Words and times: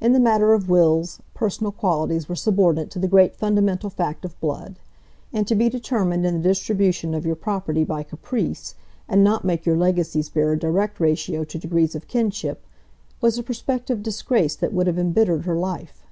In 0.00 0.12
the 0.12 0.20
matter 0.20 0.52
of 0.52 0.68
wills, 0.68 1.18
personal 1.34 1.72
qualities 1.72 2.28
were 2.28 2.36
subordinate 2.36 2.90
to 2.92 3.00
the 3.00 3.08
great 3.08 3.34
fundamental 3.34 3.90
fact 3.90 4.24
of 4.24 4.38
blood; 4.38 4.78
and 5.32 5.48
to 5.48 5.56
be 5.56 5.68
determined 5.68 6.24
in 6.24 6.34
the 6.34 6.48
distribution 6.48 7.12
of 7.12 7.26
your 7.26 7.34
property 7.34 7.82
by 7.82 8.04
caprice, 8.04 8.76
and 9.08 9.24
not 9.24 9.44
make 9.44 9.66
your 9.66 9.76
legacies 9.76 10.28
bear 10.28 10.52
a 10.52 10.56
direct 10.60 11.00
ratio 11.00 11.42
to 11.42 11.58
degrees 11.58 11.96
of 11.96 12.06
kinship, 12.06 12.64
was 13.20 13.36
a 13.36 13.42
prospective 13.42 14.00
disgrace 14.00 14.54
that 14.54 14.72
would 14.72 14.86
have 14.86 14.96
embittered 14.96 15.44
her 15.44 15.56
life. 15.56 16.06